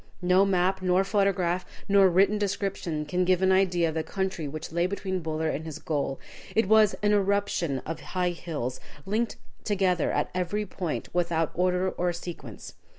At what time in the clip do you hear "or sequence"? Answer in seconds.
11.91-12.73